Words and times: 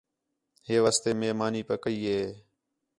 ہِے 0.67 0.75
واسطے 0.83 1.09
مئے 1.19 1.31
مانی 1.39 1.61
پکئی 1.69 1.99
ہے 2.09 2.21